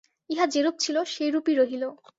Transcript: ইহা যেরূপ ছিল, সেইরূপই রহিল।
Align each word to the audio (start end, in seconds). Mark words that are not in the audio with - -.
ইহা 0.29 0.45
যেরূপ 0.45 0.75
ছিল, 0.79 0.95
সেইরূপই 1.07 1.55
রহিল। 1.55 1.83